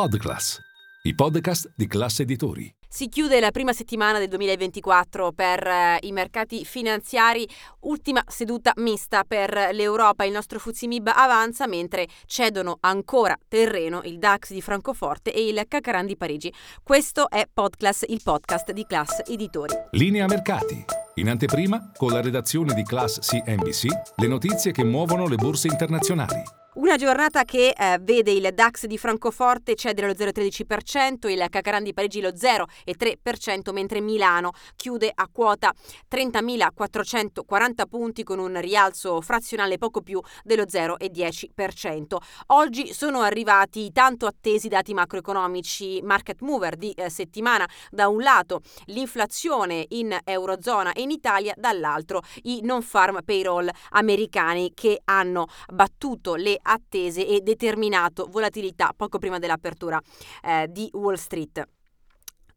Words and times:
Podclass, 0.00 0.58
i 1.02 1.14
podcast 1.14 1.72
di 1.76 1.86
classe 1.86 2.22
editori. 2.22 2.74
Si 2.88 3.10
chiude 3.10 3.38
la 3.38 3.50
prima 3.50 3.74
settimana 3.74 4.18
del 4.18 4.28
2024 4.28 5.32
per 5.32 5.66
eh, 5.66 5.98
i 6.00 6.12
mercati 6.12 6.64
finanziari, 6.64 7.46
ultima 7.80 8.24
seduta 8.26 8.72
mista 8.76 9.24
per 9.24 9.68
l'Europa, 9.74 10.24
il 10.24 10.32
nostro 10.32 10.58
Fuzimib 10.58 11.06
avanza 11.14 11.66
mentre 11.66 12.06
cedono 12.24 12.78
ancora 12.80 13.36
terreno 13.46 14.00
il 14.04 14.18
DAX 14.18 14.54
di 14.54 14.62
Francoforte 14.62 15.34
e 15.34 15.46
il 15.46 15.62
Cacaran 15.68 16.06
di 16.06 16.16
Parigi. 16.16 16.50
Questo 16.82 17.28
è 17.28 17.46
Podclass, 17.52 18.04
il 18.08 18.22
podcast 18.24 18.72
di 18.72 18.86
Class 18.86 19.20
Editori. 19.26 19.74
Linea 19.90 20.24
mercati. 20.24 20.82
In 21.16 21.28
anteprima, 21.28 21.92
con 21.94 22.10
la 22.10 22.22
redazione 22.22 22.72
di 22.72 22.84
Class 22.84 23.18
CNBC, 23.18 23.86
le 24.16 24.26
notizie 24.26 24.72
che 24.72 24.82
muovono 24.82 25.28
le 25.28 25.36
borse 25.36 25.68
internazionali. 25.68 26.59
Una 26.80 26.96
giornata 26.96 27.44
che 27.44 27.74
eh, 27.76 27.98
vede 28.00 28.30
il 28.30 28.48
DAX 28.54 28.86
di 28.86 28.96
Francoforte 28.96 29.74
cedere 29.74 30.06
lo 30.06 30.14
0,13%, 30.14 31.28
il 31.28 31.46
Cacaran 31.50 31.82
di 31.82 31.92
Parigi 31.92 32.22
lo 32.22 32.30
0,3%, 32.30 33.70
mentre 33.70 34.00
Milano 34.00 34.52
chiude 34.76 35.12
a 35.14 35.28
quota 35.30 35.74
30.440 36.10 37.86
punti 37.86 38.22
con 38.22 38.38
un 38.38 38.58
rialzo 38.62 39.20
frazionale 39.20 39.76
poco 39.76 40.00
più 40.00 40.22
dello 40.42 40.62
0,10%. 40.62 42.16
Oggi 42.46 42.94
sono 42.94 43.20
arrivati 43.20 43.84
i 43.84 43.92
tanto 43.92 44.24
attesi 44.24 44.68
dati 44.68 44.94
macroeconomici 44.94 46.00
market 46.02 46.40
mover 46.40 46.76
di 46.76 46.92
eh, 46.92 47.10
settimana, 47.10 47.68
da 47.90 48.08
un 48.08 48.22
lato 48.22 48.62
l'inflazione 48.86 49.84
in 49.88 50.18
Eurozona 50.24 50.94
e 50.94 51.02
in 51.02 51.10
Italia, 51.10 51.52
dall'altro 51.58 52.22
i 52.44 52.60
non-farm 52.62 53.20
payroll 53.22 53.68
americani 53.90 54.72
che 54.72 55.02
hanno 55.04 55.46
battuto 55.68 56.36
le 56.36 56.58
attese 56.70 57.26
e 57.26 57.40
determinato 57.40 58.26
volatilità 58.30 58.92
poco 58.96 59.18
prima 59.18 59.38
dell'apertura 59.38 60.00
eh, 60.42 60.66
di 60.70 60.88
Wall 60.92 61.14
Street. 61.14 61.79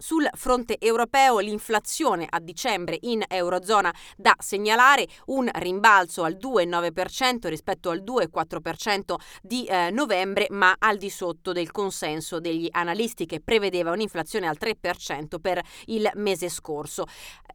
Sul 0.04 0.28
fronte 0.34 0.80
europeo 0.80 1.40
l'inflazione 1.40 2.28
a 2.30 2.42
dicembre 2.42 2.98
in 3.04 3.23
Eurozona 3.26 3.90
da 4.18 4.36
segnalare 4.38 5.08
un 5.28 5.50
rimbalzo 5.50 6.23
al 6.23 6.34
2,9% 6.34 7.48
rispetto 7.48 7.90
al 7.90 8.04
2,4% 8.04 9.16
di 9.42 9.64
eh, 9.64 9.92
novembre, 9.92 10.48
ma 10.50 10.76
al 10.78 10.98
di 10.98 11.09
sotto 11.09 11.54
del 11.54 11.72
consenso 11.72 12.42
degli 12.42 12.68
analisti 12.72 13.26
che 13.26 13.40
prevedeva 13.40 13.92
un'inflazione 13.92 14.46
al 14.46 14.58
3% 14.59 15.40
per 15.40 15.62
il 15.86 16.12
mese 16.16 16.50
scorso 16.50 17.06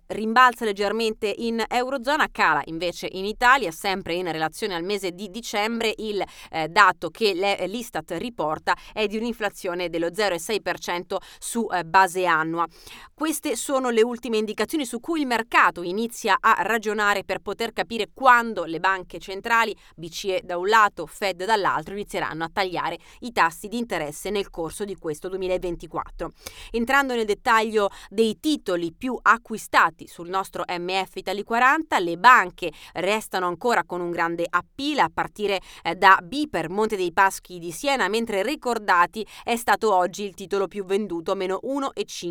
rimbalza 0.08 0.64
leggermente 0.64 1.32
in 1.36 1.62
Eurozona, 1.68 2.28
cala 2.30 2.62
invece 2.66 3.08
in 3.10 3.24
Italia, 3.24 3.70
sempre 3.70 4.14
in 4.14 4.30
relazione 4.30 4.74
al 4.74 4.84
mese 4.84 5.12
di 5.12 5.30
dicembre. 5.30 5.92
Il 5.96 6.22
eh, 6.50 6.68
dato 6.68 7.10
che 7.10 7.32
l'Istat 7.66 8.12
riporta 8.12 8.76
è 8.92 9.06
di 9.06 9.16
un'inflazione 9.16 9.88
dello 9.88 10.08
0,6% 10.08 11.16
su 11.38 11.66
eh, 11.70 11.84
base 11.84 12.24
annua. 12.24 12.37
Queste 13.14 13.56
sono 13.56 13.90
le 13.90 14.02
ultime 14.02 14.36
indicazioni 14.36 14.84
su 14.84 15.00
cui 15.00 15.20
il 15.20 15.26
mercato 15.26 15.82
inizia 15.82 16.36
a 16.40 16.56
ragionare 16.62 17.24
per 17.24 17.40
poter 17.40 17.72
capire 17.72 18.10
quando 18.14 18.64
le 18.64 18.78
banche 18.80 19.18
centrali, 19.18 19.76
BCE 19.96 20.42
da 20.44 20.56
un 20.56 20.68
lato, 20.68 21.06
Fed 21.06 21.44
dall'altro, 21.44 21.94
inizieranno 21.94 22.44
a 22.44 22.50
tagliare 22.52 22.98
i 23.20 23.32
tassi 23.32 23.68
di 23.68 23.78
interesse 23.78 24.30
nel 24.30 24.50
corso 24.50 24.84
di 24.84 24.96
questo 24.96 25.28
2024. 25.28 26.32
Entrando 26.70 27.14
nel 27.14 27.24
dettaglio 27.24 27.90
dei 28.08 28.38
titoli 28.38 28.92
più 28.92 29.18
acquistati, 29.20 30.06
sul 30.06 30.28
nostro 30.28 30.64
MF 30.66 31.16
Italy 31.16 31.42
40, 31.42 31.98
le 31.98 32.16
banche 32.16 32.72
restano 32.94 33.46
ancora 33.46 33.84
con 33.84 34.00
un 34.00 34.10
grande 34.10 34.46
appeal 34.48 34.98
a 34.98 35.10
partire 35.12 35.60
eh, 35.82 35.94
da 35.96 36.20
Biper, 36.22 36.68
Monte 36.68 36.96
dei 36.96 37.12
Paschi 37.12 37.58
di 37.58 37.72
Siena, 37.72 38.08
mentre 38.08 38.42
ricordati 38.42 39.26
è 39.42 39.56
stato 39.56 39.94
oggi 39.94 40.24
il 40.24 40.34
titolo 40.34 40.68
più 40.68 40.84
venduto, 40.84 41.34
meno 41.34 41.60
1,5%. 41.64 42.27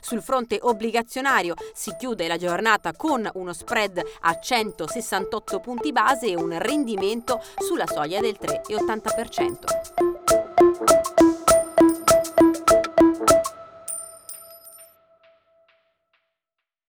Sul 0.00 0.22
fronte 0.22 0.58
obbligazionario 0.60 1.54
si 1.74 1.94
chiude 1.98 2.26
la 2.26 2.36
giornata 2.36 2.92
con 2.94 3.28
uno 3.34 3.52
spread 3.52 4.00
a 4.20 4.38
168 4.38 5.60
punti 5.60 5.92
base 5.92 6.26
e 6.28 6.36
un 6.36 6.56
rendimento 6.58 7.40
sulla 7.58 7.86
soglia 7.86 8.20
del 8.20 8.36
3,80%. 8.40 9.81